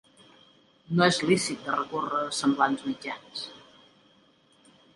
[0.99, 3.45] No és lícit de recórrer a semblants mitjans.